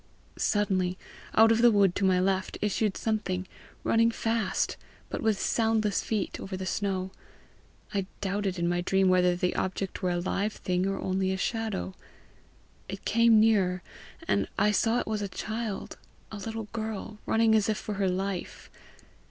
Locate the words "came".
13.05-13.39